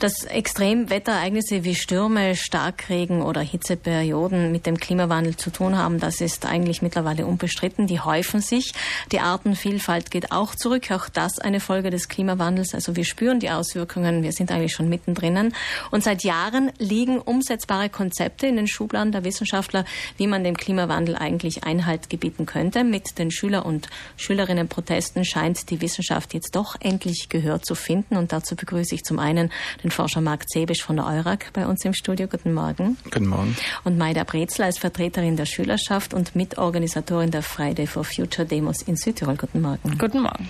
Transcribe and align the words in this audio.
Dass 0.00 0.24
Extremwetterereignisse 0.24 1.62
wie 1.64 1.74
Stürme, 1.74 2.34
Starkregen 2.34 3.20
oder 3.20 3.42
Hitzeperioden 3.42 4.50
mit 4.50 4.64
dem 4.64 4.78
Klimawandel 4.78 5.36
zu 5.36 5.50
tun 5.50 5.76
haben, 5.76 6.00
das 6.00 6.22
ist 6.22 6.46
eigentlich 6.46 6.80
mittlerweile 6.80 7.26
unbestritten. 7.26 7.86
Die 7.86 8.00
häufen 8.00 8.40
sich. 8.40 8.72
Die 9.12 9.20
Artenvielfalt 9.20 10.10
geht 10.10 10.32
auch 10.32 10.54
zurück. 10.54 10.90
Auch 10.90 11.10
das 11.10 11.38
eine 11.38 11.60
Folge 11.60 11.90
des 11.90 12.08
Klimawandels. 12.08 12.74
Also 12.74 12.96
wir 12.96 13.04
spüren 13.04 13.40
die 13.40 13.50
Auswirkungen. 13.50 14.22
Wir 14.22 14.32
sind 14.32 14.50
eigentlich 14.50 14.72
schon 14.72 14.88
mittendrin. 14.88 15.52
Und 15.90 16.02
seit 16.02 16.24
Jahren 16.24 16.72
liegen 16.78 17.18
umsetzbare 17.18 17.90
Konzepte 17.90 18.46
in 18.46 18.56
den 18.56 18.68
Schubladen 18.68 19.12
der 19.12 19.24
Wissenschaftler, 19.24 19.84
wie 20.16 20.26
man 20.26 20.44
dem 20.44 20.56
Klimawandel 20.56 21.14
eigentlich 21.14 21.64
Einhalt 21.64 22.08
gebieten 22.08 22.46
könnte. 22.46 22.84
Mit 22.84 23.18
den 23.18 23.30
Schüler- 23.30 23.66
und 23.66 23.90
Schülerinnenprotesten 24.16 25.26
scheint 25.26 25.68
die 25.68 25.82
Wissenschaft 25.82 26.32
jetzt 26.32 26.56
doch 26.56 26.76
endlich 26.80 27.28
Gehör 27.28 27.60
zu 27.60 27.74
finden. 27.74 28.16
Und 28.16 28.32
dazu 28.32 28.56
begrüße 28.56 28.94
ich 28.94 29.04
zum 29.04 29.18
einen 29.18 29.52
den 29.82 29.89
Forscher 29.90 30.20
Marc 30.20 30.48
Zebisch 30.48 30.82
von 30.82 30.96
der 30.96 31.06
EURAG 31.06 31.52
bei 31.52 31.66
uns 31.66 31.84
im 31.84 31.94
Studio. 31.94 32.26
Guten 32.26 32.52
Morgen. 32.52 32.96
Guten 33.04 33.26
Morgen. 33.26 33.56
Und 33.84 33.98
Maida 33.98 34.24
Brezler 34.24 34.66
als 34.66 34.78
Vertreterin 34.78 35.36
der 35.36 35.46
Schülerschaft 35.46 36.14
und 36.14 36.34
Mitorganisatorin 36.34 37.30
der 37.30 37.42
Friday 37.42 37.86
for 37.86 38.04
Future 38.04 38.46
Demos 38.46 38.82
in 38.82 38.96
Südtirol. 38.96 39.36
Guten 39.36 39.60
Morgen. 39.60 39.98
Guten 39.98 40.20
Morgen. 40.20 40.48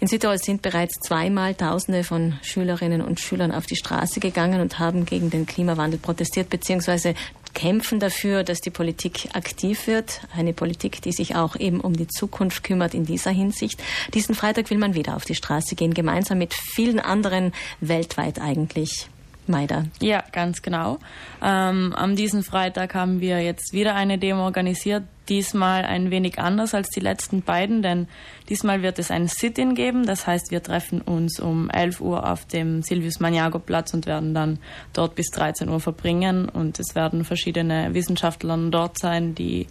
In 0.00 0.08
Südtirol 0.08 0.38
sind 0.38 0.62
bereits 0.62 0.98
zweimal 1.00 1.54
Tausende 1.54 2.04
von 2.04 2.38
Schülerinnen 2.42 3.00
und 3.00 3.20
Schülern 3.20 3.52
auf 3.52 3.66
die 3.66 3.76
Straße 3.76 4.20
gegangen 4.20 4.60
und 4.60 4.78
haben 4.78 5.04
gegen 5.04 5.30
den 5.30 5.46
Klimawandel 5.46 5.98
protestiert 5.98 6.50
bzw 6.50 7.14
kämpfen 7.54 8.00
dafür, 8.00 8.44
dass 8.44 8.60
die 8.60 8.70
Politik 8.70 9.28
aktiv 9.34 9.86
wird. 9.86 10.20
Eine 10.36 10.52
Politik, 10.52 11.02
die 11.02 11.12
sich 11.12 11.36
auch 11.36 11.56
eben 11.56 11.80
um 11.80 11.96
die 11.96 12.08
Zukunft 12.08 12.64
kümmert 12.64 12.94
in 12.94 13.04
dieser 13.04 13.30
Hinsicht. 13.30 13.82
Diesen 14.14 14.34
Freitag 14.34 14.70
will 14.70 14.78
man 14.78 14.94
wieder 14.94 15.16
auf 15.16 15.24
die 15.24 15.34
Straße 15.34 15.74
gehen, 15.74 15.94
gemeinsam 15.94 16.38
mit 16.38 16.54
vielen 16.54 17.00
anderen 17.00 17.52
weltweit 17.80 18.40
eigentlich. 18.40 19.08
Maida. 19.48 19.84
Ja, 20.00 20.22
ganz 20.32 20.62
genau. 20.62 20.98
Ähm, 21.42 21.94
am 21.96 22.16
diesen 22.16 22.42
Freitag 22.42 22.94
haben 22.94 23.20
wir 23.20 23.42
jetzt 23.42 23.72
wieder 23.72 23.94
eine 23.94 24.18
Demo 24.18 24.44
organisiert. 24.44 25.04
Diesmal 25.28 25.84
ein 25.84 26.10
wenig 26.10 26.38
anders 26.38 26.74
als 26.74 26.88
die 26.88 27.00
letzten 27.00 27.42
beiden, 27.42 27.82
denn 27.82 28.08
diesmal 28.48 28.82
wird 28.82 28.98
es 28.98 29.10
ein 29.10 29.28
Sit-in 29.28 29.74
geben. 29.74 30.06
Das 30.06 30.26
heißt, 30.26 30.50
wir 30.50 30.62
treffen 30.62 31.02
uns 31.02 31.38
um 31.38 31.68
11 31.68 32.00
Uhr 32.00 32.30
auf 32.30 32.46
dem 32.46 32.82
Silvius 32.82 33.20
Maniago 33.20 33.58
Platz 33.58 33.92
und 33.92 34.06
werden 34.06 34.32
dann 34.32 34.58
dort 34.94 35.14
bis 35.16 35.30
13 35.30 35.68
Uhr 35.68 35.80
verbringen. 35.80 36.48
Und 36.48 36.78
es 36.78 36.94
werden 36.94 37.24
verschiedene 37.24 37.92
Wissenschaftler 37.92 38.56
dort 38.70 38.98
sein, 38.98 39.34
die 39.34 39.66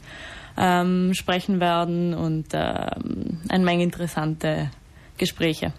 ähm, 0.57 1.13
sprechen 1.13 1.59
werden 1.59 2.13
und 2.13 2.47
ähm, 2.53 3.41
eine 3.49 3.63
Menge 3.63 3.83
interessante 3.83 4.69
Gespräche. 5.17 5.73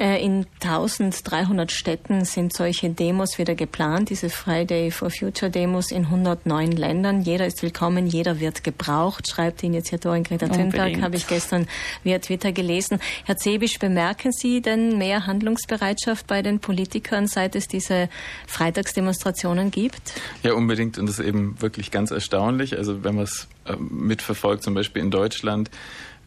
Äh, 0.00 0.24
in 0.24 0.46
1300 0.62 1.70
Städten 1.70 2.24
sind 2.24 2.54
solche 2.54 2.88
Demos 2.88 3.36
wieder 3.36 3.54
geplant, 3.54 4.08
diese 4.08 4.30
Friday 4.30 4.90
for 4.90 5.10
Future 5.10 5.50
Demos 5.50 5.90
in 5.90 6.06
109 6.06 6.72
Ländern. 6.72 7.20
Jeder 7.20 7.44
ist 7.44 7.62
willkommen, 7.62 8.06
jeder 8.06 8.40
wird 8.40 8.64
gebraucht, 8.64 9.28
schreibt 9.28 9.60
die 9.60 9.66
Initiatorin 9.66 10.22
Greta 10.22 10.48
Thunberg, 10.48 11.02
habe 11.02 11.16
ich 11.16 11.26
gestern 11.26 11.66
via 12.02 12.18
Twitter 12.18 12.50
gelesen. 12.50 12.98
Herr 13.26 13.36
Zebisch, 13.36 13.78
bemerken 13.78 14.32
Sie 14.32 14.62
denn 14.62 14.96
mehr 14.96 15.26
Handlungsbereitschaft 15.26 16.26
bei 16.26 16.40
den 16.40 16.60
Politikern, 16.60 17.26
seit 17.26 17.54
es 17.54 17.68
diese 17.68 18.08
Freitagsdemonstrationen 18.46 19.70
gibt? 19.70 20.14
Ja, 20.42 20.54
unbedingt. 20.54 20.96
Und 20.96 21.10
das 21.10 21.18
ist 21.18 21.26
eben 21.26 21.60
wirklich 21.60 21.90
ganz 21.90 22.10
erstaunlich. 22.10 22.78
Also 22.78 23.04
wenn 23.04 23.16
man 23.16 23.24
es 23.24 23.48
äh, 23.66 23.76
mitverfolgt, 23.76 24.62
zum 24.62 24.72
Beispiel 24.72 25.02
in 25.02 25.10
Deutschland, 25.10 25.70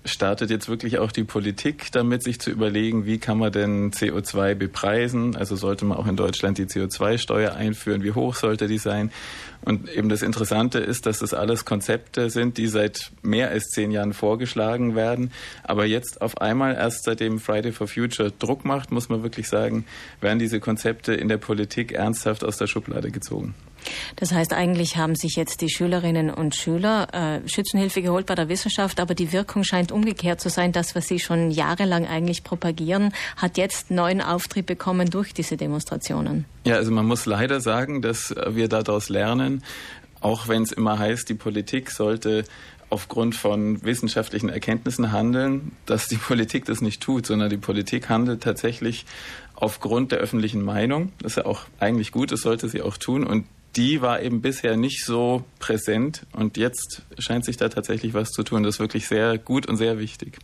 startet 0.06 0.50
jetzt 0.50 0.68
wirklich 0.70 0.98
auch 0.98 1.12
die 1.12 1.24
Politik 1.24 1.92
damit, 1.92 2.24
sich 2.24 2.40
zu 2.40 2.52
überlegen, 2.52 3.06
wie 3.06 3.18
kann 3.18 3.38
man 3.38 3.52
denn 3.52 3.92
CO2 3.92 4.56
bepreisen? 4.56 5.36
Also 5.36 5.56
sollte 5.56 5.86
man 5.86 5.98
auch 5.98 6.08
in 6.08 6.16
Deutschland 6.16 6.58
die 6.58 6.66
CO2-Steuer 6.66 7.54
einführen? 7.54 8.04
Wie 8.04 8.12
hoch 8.12 8.36
sollte 8.36 8.68
die 8.68 8.78
sein? 8.78 9.12
Und 9.66 9.90
eben 9.90 10.10
das 10.10 10.22
Interessante 10.22 10.80
ist, 10.80 11.06
dass 11.06 11.20
das 11.20 11.34
alles 11.34 11.64
Konzepte 11.64 12.30
sind, 12.30 12.58
die 12.58 12.68
seit 12.68 13.12
mehr 13.22 13.50
als 13.50 13.70
zehn 13.70 13.92
Jahren 13.92 14.14
vorgeschlagen 14.14 14.96
werden. 14.96 15.32
Aber 15.64 15.86
jetzt 15.86 16.22
auf 16.22 16.40
einmal, 16.42 16.76
erst 16.76 17.06
seitdem 17.06 17.40
Friday 17.40 17.72
for 17.72 17.88
Future 17.88 18.32
Druck 18.32 18.66
macht, 18.66 18.92
muss 18.92 19.08
man 19.08 19.24
wirklich 19.24 19.48
sagen, 19.48 19.86
werden 20.20 20.40
diese 20.40 20.60
Konzepte 20.60 21.14
in 21.14 21.30
der 21.30 21.38
Politik 21.38 21.94
ernsthaft 21.94 22.44
aus 22.44 22.58
der 22.58 22.68
Schublade 22.68 23.12
gezogen. 23.12 23.56
Das 24.16 24.32
heißt, 24.32 24.54
eigentlich 24.54 24.98
haben 24.98 25.16
sich 25.16 25.36
jetzt 25.36 25.62
die 25.62 25.70
Schülerinnen 25.70 26.30
und 26.30 26.56
Schüler 26.56 27.08
äh, 27.14 27.48
Schützenhilfe 27.48 28.02
geholt 28.02 28.26
bei 28.26 28.36
der 28.36 28.50
Wissenschaft, 28.50 29.00
aber 29.00 29.16
die 29.16 29.32
Wirkung 29.32 29.64
scheint 29.64 29.92
umgekehrt 29.94 30.42
zu 30.42 30.50
sein. 30.50 30.72
Das, 30.72 30.96
was 30.96 31.08
sie 31.08 31.20
schon 31.20 31.52
jahrelang 31.52 32.06
eigentlich 32.08 32.44
propagieren, 32.44 33.14
hat 33.38 33.58
jetzt 33.58 33.92
neuen 33.92 34.22
Auftrieb 34.22 34.66
bekommen 34.66 35.10
durch 35.10 35.34
diese 35.34 35.58
Demonstrationen. 35.58 36.46
Ja, 36.66 36.76
also 36.76 36.92
man 36.92 37.06
muss 37.06 37.26
leider 37.26 37.62
sagen, 37.62 38.02
dass 38.02 38.34
wir 38.50 38.68
daraus 38.68 39.10
lernen, 39.10 39.64
auch 40.22 40.48
wenn 40.48 40.64
es 40.64 40.72
immer 40.72 41.00
heißt, 41.00 41.28
die 41.30 41.34
Politik 41.34 41.92
sollte 41.92 42.46
aufgrund 42.90 43.36
von 43.36 43.84
wissenschaftlichen 43.84 44.50
Erkenntnissen 44.50 45.12
handeln, 45.12 45.72
dass 45.86 46.08
die 46.08 46.16
Politik 46.16 46.66
das 46.66 46.80
nicht 46.80 47.02
tut, 47.02 47.26
sondern 47.26 47.50
die 47.50 47.58
Politik 47.58 48.08
handelt 48.08 48.44
tatsächlich 48.44 49.06
aufgrund 49.56 50.12
der 50.12 50.20
öffentlichen 50.20 50.62
Meinung. 50.62 51.12
Das 51.20 51.34
ist 51.34 51.38
ja 51.38 51.46
auch 51.46 51.62
eigentlich 51.80 52.12
gut, 52.12 52.32
das 52.32 52.42
sollte 52.42 52.70
sie 52.70 52.82
auch 52.82 52.98
tun. 52.98 53.26
Und 53.26 53.46
die 53.76 54.02
war 54.02 54.22
eben 54.22 54.42
bisher 54.42 54.78
nicht 54.78 55.04
so 55.04 55.44
präsent 55.60 56.26
und 56.34 56.58
jetzt 56.58 57.02
scheint 57.18 57.44
sich 57.46 57.58
da 57.58 57.70
tatsächlich 57.70 58.14
was 58.14 58.30
zu 58.30 58.44
tun. 58.44 58.64
Das 58.64 58.76
ist 58.76 58.80
wirklich 58.80 59.08
sehr 59.08 59.38
gut 59.38 59.68
und 59.68 59.78
sehr 59.78 59.98
wichtig. 59.98 60.38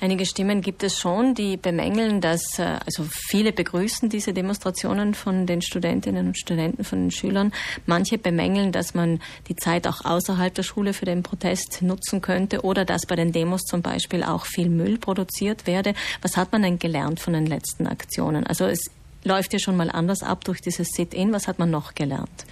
Einige 0.00 0.24
Stimmen 0.24 0.62
gibt 0.62 0.82
es 0.82 0.98
schon, 0.98 1.34
die 1.34 1.56
bemängeln, 1.56 2.20
dass, 2.20 2.58
äh, 2.58 2.78
also 2.86 3.04
viele 3.10 3.52
begrüßen 3.52 4.08
diese 4.08 4.32
Demonstrationen 4.32 5.14
von 5.14 5.46
den 5.46 5.62
Studentinnen 5.62 6.28
und 6.28 6.38
Studenten, 6.38 6.84
von 6.84 7.00
den 7.00 7.10
Schülern. 7.10 7.52
Manche 7.86 8.16
bemängeln, 8.16 8.72
dass 8.72 8.94
man 8.94 9.20
die 9.48 9.56
Zeit 9.56 9.86
auch 9.86 10.04
außerhalb 10.04 10.54
der 10.54 10.62
Schule 10.62 10.92
für 10.92 11.04
den 11.04 11.22
Protest 11.22 11.82
nutzen 11.82 12.20
könnte 12.22 12.62
oder 12.62 12.84
dass 12.84 13.06
bei 13.06 13.16
den 13.16 13.32
Demos 13.32 13.62
zum 13.62 13.82
Beispiel 13.82 14.22
auch 14.22 14.46
viel 14.46 14.70
Müll 14.70 14.98
produziert 14.98 15.66
werde. 15.66 15.94
Was 16.22 16.36
hat 16.36 16.52
man 16.52 16.62
denn 16.62 16.78
gelernt 16.78 17.20
von 17.20 17.32
den 17.32 17.46
letzten 17.46 17.86
Aktionen? 17.86 18.46
Also 18.46 18.64
es 18.64 18.90
läuft 19.24 19.52
ja 19.52 19.58
schon 19.58 19.76
mal 19.76 19.90
anders 19.90 20.22
ab 20.22 20.44
durch 20.44 20.60
dieses 20.60 20.88
Sit-in. 20.88 21.32
Was 21.32 21.48
hat 21.48 21.58
man 21.58 21.70
noch 21.70 21.94
gelernt? 21.94 22.46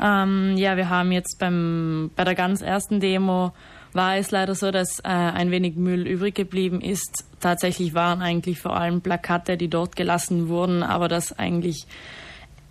Ähm, 0.00 0.56
ja, 0.56 0.76
wir 0.76 0.88
haben 0.88 1.12
jetzt 1.12 1.38
beim, 1.38 2.10
bei 2.16 2.24
der 2.24 2.34
ganz 2.34 2.62
ersten 2.62 3.00
Demo 3.00 3.52
war 3.92 4.16
es 4.16 4.30
leider 4.30 4.54
so, 4.54 4.70
dass 4.70 5.00
äh, 5.00 5.08
ein 5.08 5.50
wenig 5.50 5.76
Müll 5.76 6.06
übrig 6.06 6.34
geblieben 6.34 6.80
ist. 6.80 7.24
Tatsächlich 7.40 7.94
waren 7.94 8.20
eigentlich 8.20 8.58
vor 8.58 8.76
allem 8.76 9.00
Plakate, 9.00 9.56
die 9.56 9.68
dort 9.68 9.96
gelassen 9.96 10.48
wurden, 10.48 10.82
aber 10.82 11.08
das 11.08 11.38
eigentlich 11.38 11.86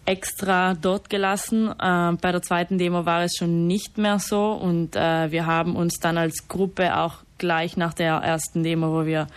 extra 0.05 0.73
dort 0.73 1.09
gelassen. 1.09 1.69
Äh, 1.69 2.13
bei 2.21 2.31
der 2.31 2.41
zweiten 2.41 2.77
Demo 2.77 3.05
war 3.05 3.23
es 3.23 3.35
schon 3.37 3.67
nicht 3.67 3.97
mehr 3.97 4.19
so 4.19 4.51
und 4.51 4.95
äh, 4.95 5.31
wir 5.31 5.45
haben 5.45 5.75
uns 5.75 5.99
dann 5.99 6.17
als 6.17 6.47
Gruppe 6.47 6.97
auch 6.97 7.17
gleich 7.37 7.75
nach 7.75 7.93
der 7.93 8.15
ersten 8.15 8.63
Demo, 8.63 8.91
wo 8.91 9.05
wir 9.05 9.27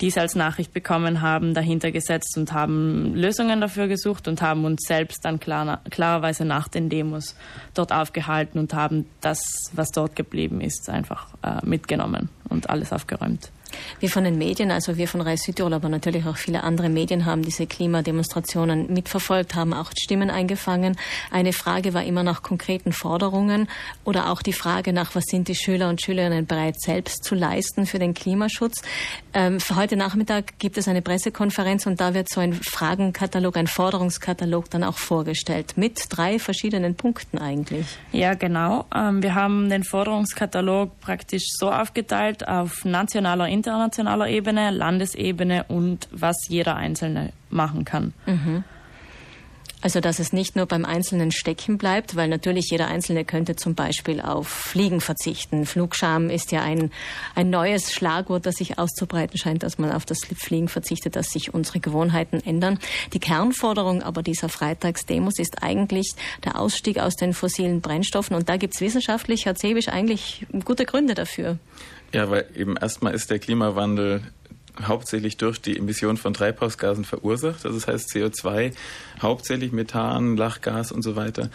dies 0.00 0.18
als 0.18 0.34
Nachricht 0.34 0.72
bekommen 0.72 1.20
haben, 1.20 1.54
dahinter 1.54 1.92
gesetzt 1.92 2.36
und 2.36 2.52
haben 2.52 3.14
Lösungen 3.14 3.60
dafür 3.60 3.88
gesucht 3.88 4.26
und 4.26 4.42
haben 4.42 4.64
uns 4.64 4.82
selbst 4.86 5.24
dann 5.24 5.38
klar, 5.38 5.80
klarerweise 5.90 6.44
nach 6.44 6.68
den 6.68 6.88
Demos 6.88 7.36
dort 7.74 7.92
aufgehalten 7.92 8.58
und 8.58 8.74
haben 8.74 9.06
das, 9.20 9.42
was 9.72 9.90
dort 9.90 10.16
geblieben 10.16 10.60
ist, 10.60 10.88
einfach 10.88 11.28
äh, 11.42 11.64
mitgenommen 11.64 12.30
und 12.48 12.70
alles 12.70 12.92
aufgeräumt. 12.92 13.50
Wir 14.00 14.08
von 14.08 14.24
den 14.24 14.38
Medien, 14.38 14.70
also 14.70 14.96
wir 14.96 15.08
von 15.08 15.20
Reis 15.20 15.42
Südtirol, 15.42 15.74
aber 15.74 15.88
natürlich 15.88 16.26
auch 16.26 16.36
viele 16.36 16.62
andere 16.62 16.88
Medien 16.88 17.24
haben 17.24 17.42
diese 17.42 17.66
Klimademonstrationen 17.66 18.92
mitverfolgt, 18.92 19.54
haben 19.54 19.72
auch 19.72 19.90
Stimmen 19.98 20.30
eingefangen. 20.30 20.96
Eine 21.30 21.52
Frage 21.52 21.94
war 21.94 22.04
immer 22.04 22.22
nach 22.22 22.42
konkreten 22.42 22.92
Forderungen 22.92 23.68
oder 24.04 24.30
auch 24.30 24.42
die 24.42 24.52
Frage 24.52 24.92
nach, 24.92 25.14
was 25.14 25.24
sind 25.24 25.48
die 25.48 25.54
Schüler 25.54 25.88
und 25.88 26.02
Schülerinnen 26.02 26.46
bereit 26.46 26.80
selbst 26.80 27.24
zu 27.24 27.34
leisten 27.34 27.86
für 27.86 27.98
den 27.98 28.14
Klimaschutz. 28.14 28.82
Ähm, 29.34 29.60
für 29.60 29.76
heute 29.76 29.96
Nachmittag 29.96 30.58
gibt 30.58 30.78
es 30.78 30.88
eine 30.88 31.02
Pressekonferenz 31.02 31.86
und 31.86 32.00
da 32.00 32.14
wird 32.14 32.28
so 32.28 32.40
ein 32.40 32.54
Fragenkatalog, 32.54 33.56
ein 33.56 33.66
Forderungskatalog 33.66 34.70
dann 34.70 34.84
auch 34.84 34.98
vorgestellt 34.98 35.74
mit 35.76 36.06
drei 36.10 36.38
verschiedenen 36.38 36.94
Punkten 36.94 37.38
eigentlich. 37.38 37.86
Ja, 38.12 38.34
genau. 38.34 38.86
Ähm, 38.94 39.22
wir 39.22 39.34
haben 39.34 39.68
den 39.68 39.84
Forderungskatalog 39.84 41.00
praktisch 41.00 41.44
so 41.58 41.70
aufgeteilt 41.70 42.46
auf 42.46 42.84
nationaler, 42.84 43.48
internationaler 43.62 44.28
Ebene, 44.28 44.70
Landesebene 44.70 45.64
und 45.68 46.08
was 46.10 46.36
jeder 46.48 46.76
Einzelne 46.76 47.32
machen 47.50 47.84
kann. 47.84 48.12
Mhm. 48.26 48.64
Also 49.82 49.98
dass 49.98 50.20
es 50.20 50.32
nicht 50.32 50.54
nur 50.54 50.66
beim 50.66 50.84
Einzelnen 50.84 51.32
stecken 51.32 51.76
bleibt, 51.76 52.14
weil 52.14 52.28
natürlich 52.28 52.70
jeder 52.70 52.86
Einzelne 52.86 53.24
könnte 53.24 53.56
zum 53.56 53.74
Beispiel 53.74 54.20
auf 54.20 54.46
Fliegen 54.46 55.00
verzichten. 55.00 55.66
Flugscham 55.66 56.30
ist 56.30 56.52
ja 56.52 56.62
ein, 56.62 56.92
ein 57.34 57.50
neues 57.50 57.92
Schlagwort, 57.92 58.46
das 58.46 58.54
sich 58.54 58.78
auszubreiten 58.78 59.36
scheint, 59.38 59.64
dass 59.64 59.78
man 59.78 59.90
auf 59.90 60.06
das 60.06 60.20
Fliegen 60.36 60.68
verzichtet, 60.68 61.16
dass 61.16 61.30
sich 61.30 61.52
unsere 61.52 61.80
Gewohnheiten 61.80 62.40
ändern. 62.40 62.78
Die 63.12 63.18
Kernforderung 63.18 64.04
aber 64.04 64.22
dieser 64.22 64.48
Freitagsdemos 64.48 65.40
ist 65.40 65.64
eigentlich 65.64 66.12
der 66.44 66.60
Ausstieg 66.60 66.98
aus 67.00 67.16
den 67.16 67.34
fossilen 67.34 67.80
Brennstoffen. 67.80 68.36
Und 68.36 68.48
da 68.48 68.56
gibt 68.56 68.74
es 68.74 68.80
wissenschaftlich, 68.80 69.46
Herr 69.46 69.56
Zebisch, 69.56 69.88
eigentlich 69.88 70.46
gute 70.64 70.84
Gründe 70.84 71.14
dafür. 71.14 71.58
Ja, 72.12 72.30
weil 72.30 72.46
eben 72.54 72.76
erstmal 72.76 73.14
ist 73.14 73.30
der 73.30 73.38
Klimawandel 73.38 74.22
hauptsächlich 74.86 75.36
durch 75.36 75.60
die 75.60 75.76
Emission 75.76 76.16
von 76.16 76.34
Treibhausgasen 76.34 77.04
verursacht. 77.04 77.64
Also 77.64 77.78
das 77.78 77.86
heißt 77.86 78.10
CO2, 78.10 78.72
hauptsächlich 79.20 79.72
Methan, 79.72 80.36
Lachgas 80.36 80.92
und 80.92 81.02
so 81.02 81.16
weiter. 81.16 81.50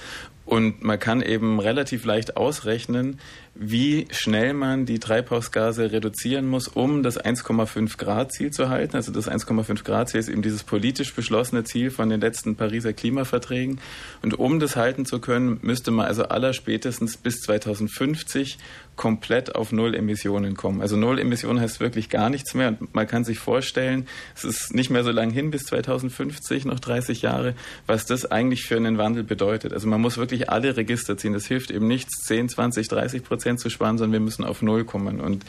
Und 0.48 0.82
man 0.82 0.98
kann 0.98 1.22
eben 1.22 1.60
relativ 1.60 2.06
leicht 2.06 2.38
ausrechnen, 2.38 3.20
wie 3.54 4.08
schnell 4.12 4.54
man 4.54 4.86
die 4.86 4.98
Treibhausgase 4.98 5.92
reduzieren 5.92 6.48
muss, 6.48 6.70
um 6.70 7.04
das 7.04 7.20
1,5 7.20 7.98
Grad 7.98 8.32
Ziel 8.32 8.52
zu 8.52 8.70
halten. 8.70 8.96
Also 8.96 9.12
das 9.12 9.30
1,5 9.30 9.84
Grad 9.84 10.08
Ziel 10.08 10.22
ist 10.22 10.30
eben 10.30 10.42
dieses 10.42 10.64
politisch 10.64 11.14
beschlossene 11.14 11.66
Ziel 11.66 11.92
von 11.92 12.10
den 12.10 12.22
letzten 12.22 12.56
Pariser 12.56 12.94
Klimaverträgen. 12.94 13.82
Und 14.22 14.40
um 14.40 14.62
das 14.62 14.78
halten 14.78 15.06
zu 15.06 15.20
können, 15.20 15.60
müsste 15.64 15.92
man 15.92 16.06
also 16.06 16.24
allerspätestens 16.24 17.18
bis 17.18 17.42
2050 17.42 18.58
komplett 18.98 19.56
auf 19.56 19.72
Null 19.72 19.96
Emissionen 19.96 20.58
kommen. 20.58 20.82
Also 20.82 20.98
Null 20.98 21.20
Emissionen 21.20 21.62
heißt 21.62 21.80
wirklich 21.80 22.10
gar 22.10 22.30
nichts 22.30 22.54
mehr. 22.54 22.70
Und 22.70 22.94
man 22.94 23.08
kann 23.08 23.24
sich 23.24 23.40
vorstellen, 23.40 24.08
es 24.36 24.44
ist 24.44 24.74
nicht 24.74 24.90
mehr 24.90 25.04
so 25.04 25.12
lang 25.12 25.30
hin 25.30 25.52
bis 25.52 25.66
2050, 25.68 26.66
noch 26.66 26.80
30 26.80 27.22
Jahre, 27.22 27.54
was 27.86 28.06
das 28.06 28.26
eigentlich 28.30 28.64
für 28.64 28.76
einen 28.76 28.98
Wandel 28.98 29.24
bedeutet. 29.24 29.72
Also 29.72 29.88
man 29.88 30.02
muss 30.02 30.18
wirklich 30.18 30.50
alle 30.50 30.76
Register 30.76 31.16
ziehen. 31.18 31.34
Das 31.34 31.46
hilft 31.46 31.72
eben 31.72 31.88
nichts, 31.88 32.26
10, 32.26 32.50
20, 32.50 32.88
30 32.90 33.24
Prozent 33.24 33.60
zu 33.60 33.70
sparen, 33.70 33.98
sondern 33.98 34.14
wir 34.14 34.20
müssen 34.20 34.44
auf 34.44 34.62
Null 34.62 34.84
kommen. 34.84 35.22
Und 35.22 35.46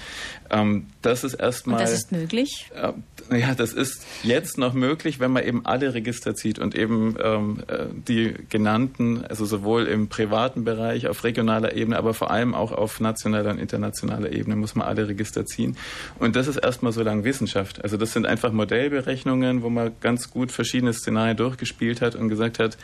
ähm, 0.51 0.87
das 1.03 1.25
ist 1.25 1.35
erstmal. 1.35 1.81
Und 1.81 1.83
das 1.83 1.93
ist 1.93 2.13
möglich? 2.13 2.71
Äh, 2.75 3.41
ja, 3.41 3.55
das 3.55 3.73
ist 3.73 4.05
jetzt 4.23 4.59
noch 4.59 4.75
möglich, 4.75 5.21
wenn 5.21 5.33
man 5.33 5.45
eben 5.45 5.65
alle 5.65 5.95
Register 5.95 6.35
zieht 6.35 6.59
und 6.59 6.75
eben 6.75 7.17
ähm, 7.23 7.63
äh, 7.67 7.87
die 8.07 8.35
genannten, 8.51 9.25
also 9.25 9.47
sowohl 9.47 9.87
im 9.87 10.09
privaten 10.09 10.65
Bereich, 10.65 11.09
auf 11.09 11.25
regionaler 11.25 11.75
Ebene, 11.75 11.97
aber 11.97 12.13
vor 12.13 12.31
allem 12.31 12.55
auch 12.55 12.73
auf 12.73 13.01
nationaler 13.01 13.38
und 13.47 13.59
internationaler 13.59 14.33
Ebene 14.33 14.57
muss 14.57 14.75
man 14.75 14.87
alle 14.87 15.09
Register 15.09 15.47
ziehen. 15.47 15.77
Und 16.19 16.37
das 16.37 16.49
ist 16.49 16.57
erstmal 16.57 16.93
so 16.93 17.03
lang 17.03 17.25
Wissenschaft. 17.25 17.83
Also 17.83 17.97
das 17.97 18.13
sind 18.13 18.27
einfach 18.27 18.53
Modellberechnungen, 18.53 19.63
wo 19.63 19.71
man 19.71 19.93
ganz 20.01 20.31
gut 20.31 20.53
verschiedene 20.53 20.93
Szenarien 20.93 21.37
durchgespielt 21.37 22.01
hat 22.01 22.15
und 22.15 22.29
gesagt 22.29 22.59
hat, 22.59 22.77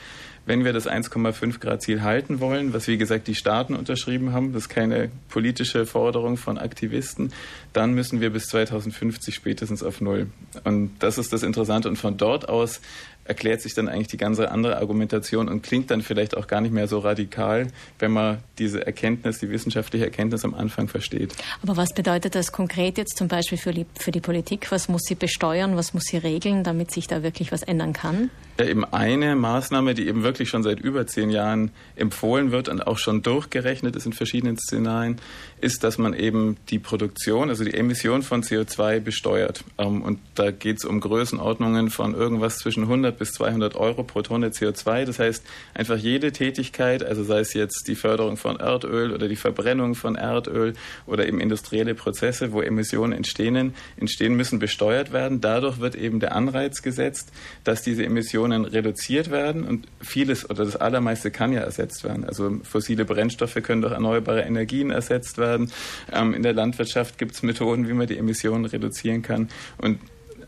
wenn 0.47 0.65
wir 0.65 0.73
das 0.73 0.89
1,5 0.89 1.59
Grad 1.59 1.83
Ziel 1.83 2.03
halten 2.03 2.41
wollen, 2.41 2.73
was 2.73 2.87
wie 2.87 2.99
gesagt 2.99 3.29
die 3.29 3.35
Staaten 3.35 3.75
unterschrieben 3.75 4.33
haben, 4.33 4.53
das 4.53 4.65
ist 4.65 4.69
keine 4.69 5.11
politische 5.29 5.87
Forderung 5.87 6.37
von 6.37 6.59
Aktivisten, 6.59 7.33
dann 7.73 7.95
müssen 7.95 8.21
wir 8.21 8.31
bis 8.31 8.47
2050 8.47 9.35
spätestens 9.35 9.83
auf 9.83 10.01
Null. 10.01 10.29
Und 10.65 10.93
das 11.01 11.19
ist 11.19 11.33
das 11.33 11.43
Interessante. 11.43 11.89
Und 11.89 11.97
von 11.97 12.17
dort 12.17 12.49
aus 12.49 12.81
erklärt 13.25 13.63
sich 13.63 13.75
dann 13.75 13.89
eigentlich 13.89 14.09
die 14.09 14.17
ganze 14.17 14.51
andere 14.51 14.77
Argumentation 14.77 15.49
und 15.49 15.63
klingt 15.63 15.91
dann 15.91 16.03
vielleicht 16.03 16.37
auch 16.37 16.47
gar 16.47 16.61
nicht 16.61 16.73
mehr 16.73 16.89
so 16.89 16.99
radikal, 16.99 17.69
wenn 17.99 18.13
man 18.13 18.39
diese 18.59 18.87
Erkenntnis, 18.87 19.39
die 19.39 19.49
wissenschaftliche 19.51 20.05
Erkenntnis 20.05 20.45
am 20.45 20.55
Anfang 20.55 20.89
versteht. 20.89 21.35
Aber 21.63 21.77
was 21.77 21.95
bedeutet 21.95 22.35
das 22.35 22.53
konkret 22.53 22.99
jetzt 22.99 23.17
zum 23.17 23.29
Beispiel 23.29 23.59
für 23.59 23.73
die, 23.73 23.87
für 23.99 24.11
die 24.11 24.21
Politik? 24.21 24.71
Was 24.71 24.89
muss 24.89 25.03
sie 25.07 25.15
besteuern? 25.15 25.77
Was 25.77 25.95
muss 25.95 26.05
sie 26.05 26.19
regeln, 26.19 26.65
damit 26.65 26.91
sich 26.91 27.07
da 27.07 27.23
wirklich 27.23 27.51
was 27.51 27.63
ändern 27.63 27.93
kann? 27.93 28.31
Ja, 28.57 28.67
eben 28.67 28.85
eine 28.85 29.35
Maßnahme, 29.35 29.95
die 29.95 30.07
eben 30.07 30.23
wirklich 30.23 30.49
schon 30.49 30.63
seit 30.63 30.79
über 30.79 31.09
zehn 31.09 31.31
Jahren 31.31 31.73
empfohlen 31.97 32.53
wird 32.53 32.69
und 32.69 32.87
auch 32.87 32.99
schon 32.99 33.21
durchgerechnet 33.21 33.97
ist 33.97 34.07
in 34.07 34.13
verschiedenen 34.13 34.57
Szenarien, 34.57 35.17
ist, 35.61 35.83
dass 35.83 35.99
man 35.99 36.15
eben 36.15 36.57
die 36.69 36.79
Produktion, 36.79 37.49
also 37.49 37.65
die 37.65 37.75
Emission 37.75 38.23
von 38.23 38.45
CO2 38.45 39.01
besteuert. 39.01 39.65
Ähm, 39.77 40.03
und 40.03 40.21
da 40.37 40.53
geht 40.53 40.77
es 40.77 40.85
um 40.85 41.01
Größenordnungen 41.01 41.91
von 41.91 42.15
irgendwas 42.15 42.59
zwischen 42.59 42.85
100 42.85 43.19
bis 43.19 43.33
200 43.33 43.75
Euro 43.75 44.05
pro 44.05 44.23
Tonne 44.23 44.51
CO2. 44.51 45.05
Das 45.05 45.19
heißt, 45.19 45.45
einfach 45.75 45.97
jede 45.97 46.31
Tätigkeit, 46.31 47.05
also 47.05 47.25
sei 47.25 47.41
es 47.41 47.55
jetzt 47.55 47.89
die 47.89 47.97
Förderung 47.97 48.37
von 48.37 48.61
Erdöl 48.61 49.13
oder 49.13 49.27
die 49.27 49.35
Verbrennung 49.35 49.97
von 49.97 50.15
Erdöl 50.15 50.75
oder 51.07 51.27
eben 51.27 51.41
industrielle 51.41 51.97
Prozesse, 51.97 52.53
wo 52.53 52.61
Emissionen 52.61 53.15
entstehen, 53.15 53.75
entstehen 53.97 54.35
müssen 54.35 54.61
besteuert 54.61 55.13
werden. 55.13 55.41
Dadurch 55.41 55.81
wird 55.81 55.97
eben 55.97 56.21
der 56.21 56.37
Anreiz 56.37 56.83
gesetzt, 56.83 57.33
dass 57.65 57.83
diese 57.83 58.05
Emissionen 58.05 58.44
Emissionen 58.45 58.65
reduziert 58.65 59.31
werden 59.31 59.65
und 59.65 59.87
vieles 60.01 60.49
oder 60.49 60.65
das 60.65 60.77
Allermeiste 60.77 61.31
kann 61.31 61.53
ja 61.53 61.61
ersetzt 61.61 62.05
werden. 62.05 62.25
Also 62.25 62.59
fossile 62.63 63.05
Brennstoffe 63.05 63.59
können 63.63 63.83
durch 63.83 63.93
erneuerbare 63.93 64.43
Energien 64.43 64.91
ersetzt 64.91 65.39
werden. 65.39 65.71
Ähm, 66.13 66.35
in 66.35 66.43
der 66.43 66.53
Landwirtschaft 66.53 67.19
gibt 67.19 67.33
es 67.33 67.43
Methoden, 67.43 67.89
wie 67.89 67.93
man 67.93 68.07
die 68.07 68.19
Emissionen 68.19 68.67
reduzieren 68.67 69.23
kann. 69.23 69.49
Und 69.79 69.99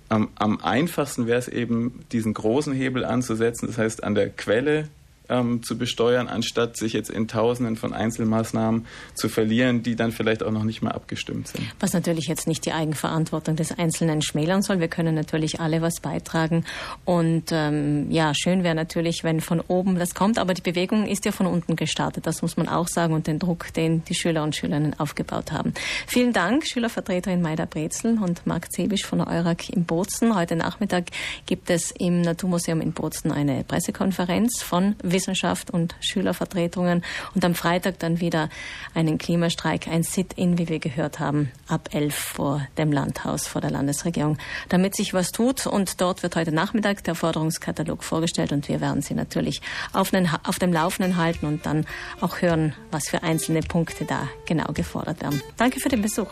am, 0.08 0.28
am 0.36 0.60
einfachsten 0.60 1.26
wäre 1.26 1.38
es 1.38 1.48
eben, 1.48 2.00
diesen 2.12 2.34
großen 2.34 2.72
Hebel 2.72 3.04
anzusetzen, 3.04 3.66
das 3.66 3.78
heißt 3.78 4.04
an 4.04 4.14
der 4.14 4.28
Quelle 4.30 4.88
ähm, 5.28 5.62
zu 5.62 5.78
besteuern, 5.78 6.28
anstatt 6.28 6.76
sich 6.76 6.92
jetzt 6.92 7.10
in 7.10 7.28
Tausenden 7.28 7.76
von 7.76 7.92
Einzelmaßnahmen 7.92 8.86
zu 9.14 9.28
verlieren, 9.28 9.82
die 9.82 9.96
dann 9.96 10.12
vielleicht 10.12 10.42
auch 10.42 10.50
noch 10.50 10.64
nicht 10.64 10.82
mal 10.82 10.92
abgestimmt 10.92 11.48
sind. 11.48 11.64
Was 11.80 11.92
natürlich 11.92 12.26
jetzt 12.26 12.46
nicht 12.46 12.64
die 12.66 12.72
Eigenverantwortung 12.72 13.56
des 13.56 13.76
Einzelnen 13.78 14.22
schmälern 14.22 14.62
soll. 14.62 14.80
Wir 14.80 14.88
können 14.88 15.14
natürlich 15.14 15.60
alle 15.60 15.82
was 15.82 16.00
beitragen. 16.00 16.64
Und 17.04 17.50
ähm, 17.50 18.10
ja, 18.10 18.32
schön 18.34 18.64
wäre 18.64 18.74
natürlich, 18.74 19.24
wenn 19.24 19.40
von 19.40 19.60
oben 19.60 19.98
das 19.98 20.14
kommt. 20.14 20.38
Aber 20.38 20.54
die 20.54 20.62
Bewegung 20.62 21.06
ist 21.06 21.24
ja 21.24 21.32
von 21.32 21.46
unten 21.46 21.76
gestartet. 21.76 22.26
Das 22.26 22.42
muss 22.42 22.56
man 22.56 22.68
auch 22.68 22.88
sagen. 22.88 23.14
Und 23.14 23.26
den 23.26 23.38
Druck, 23.38 23.72
den 23.74 24.04
die 24.04 24.14
Schüler 24.14 24.42
und 24.42 24.54
Schülerinnen 24.54 24.98
aufgebaut 24.98 25.52
haben. 25.52 25.74
Vielen 26.06 26.32
Dank, 26.32 26.66
Schülervertreterin 26.66 27.42
Maida 27.42 27.64
Brezel 27.64 28.18
und 28.22 28.46
Marc 28.46 28.72
Zebisch 28.72 29.04
von 29.04 29.18
der 29.18 29.28
EURAG 29.28 29.68
in 29.70 29.84
Bozen. 29.84 30.34
Heute 30.34 30.56
Nachmittag 30.56 31.06
gibt 31.46 31.70
es 31.70 31.90
im 31.90 32.22
Naturmuseum 32.22 32.80
in 32.80 32.92
Bozen 32.92 33.32
eine 33.32 33.64
Pressekonferenz 33.64 34.62
von 34.62 34.96
Wissenschaft 35.16 35.70
und 35.70 35.94
Schülervertretungen 36.00 37.02
und 37.34 37.42
am 37.42 37.54
Freitag 37.54 37.98
dann 38.00 38.20
wieder 38.20 38.50
einen 38.92 39.16
Klimastreik, 39.16 39.88
ein 39.88 40.02
Sit-in, 40.02 40.58
wie 40.58 40.68
wir 40.68 40.78
gehört 40.78 41.20
haben, 41.20 41.50
ab 41.68 41.88
elf 41.92 42.14
vor 42.14 42.66
dem 42.76 42.92
Landhaus, 42.92 43.46
vor 43.46 43.62
der 43.62 43.70
Landesregierung, 43.70 44.36
damit 44.68 44.94
sich 44.94 45.14
was 45.14 45.32
tut. 45.32 45.66
Und 45.66 46.02
dort 46.02 46.22
wird 46.22 46.36
heute 46.36 46.52
Nachmittag 46.52 47.02
der 47.04 47.14
Forderungskatalog 47.14 48.04
vorgestellt 48.04 48.52
und 48.52 48.68
wir 48.68 48.82
werden 48.82 49.00
Sie 49.00 49.14
natürlich 49.14 49.62
auf, 49.94 50.10
den, 50.10 50.28
auf 50.44 50.58
dem 50.58 50.70
Laufenden 50.70 51.16
halten 51.16 51.46
und 51.46 51.64
dann 51.64 51.86
auch 52.20 52.42
hören, 52.42 52.74
was 52.90 53.08
für 53.08 53.22
einzelne 53.22 53.60
Punkte 53.60 54.04
da 54.04 54.28
genau 54.44 54.70
gefordert 54.74 55.22
werden. 55.22 55.40
Danke 55.56 55.80
für 55.80 55.88
den 55.88 56.02
Besuch. 56.02 56.28